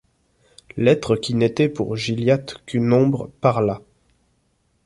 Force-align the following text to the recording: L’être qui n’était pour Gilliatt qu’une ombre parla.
L’être 0.77 1.15
qui 1.15 1.35
n’était 1.35 1.69
pour 1.69 1.95
Gilliatt 1.95 2.55
qu’une 2.65 2.91
ombre 2.91 3.29
parla. 3.39 3.81